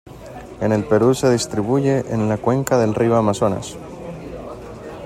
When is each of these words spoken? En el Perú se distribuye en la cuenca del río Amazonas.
En 0.61 0.71
el 0.71 0.83
Perú 0.83 1.13
se 1.13 1.31
distribuye 1.31 1.99
en 2.11 2.27
la 2.27 2.37
cuenca 2.39 2.79
del 2.79 2.95
río 2.95 3.15
Amazonas. 3.17 3.77